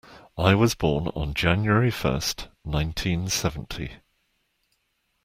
[0.35, 3.97] I was born on January first, nineteen seventy.